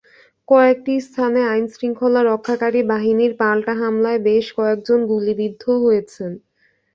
কয়েকটি 0.47 0.93
স্থানে 1.07 1.41
আইনশৃঙ্খলা 1.51 2.21
রক্ষাকারী 2.23 2.81
বাহিনীর 2.91 3.33
পাল্টা 3.41 3.73
হামলায় 3.81 4.19
বেশ 4.27 4.45
কয়েকজন 4.57 4.99
গুলিবিদ্ধ 5.11 5.63
হয়েছেন। 5.83 6.31